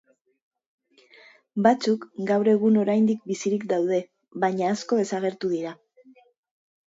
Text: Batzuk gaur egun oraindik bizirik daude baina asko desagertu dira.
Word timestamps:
Batzuk 1.67 2.07
gaur 2.31 2.49
egun 2.53 2.79
oraindik 2.83 3.21
bizirik 3.31 3.67
daude 3.73 3.99
baina 4.45 4.71
asko 4.71 4.99
desagertu 5.01 5.51
dira. 5.55 5.75